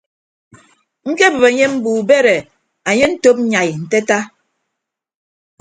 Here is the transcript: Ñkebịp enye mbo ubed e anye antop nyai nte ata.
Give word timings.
Ñkebịp 1.09 1.43
enye 1.49 1.65
mbo 1.73 1.89
ubed 1.99 2.25
e 2.35 2.37
anye 2.87 3.03
antop 3.07 3.37
nyai 3.49 3.69
nte 3.83 3.97
ata. 4.03 4.19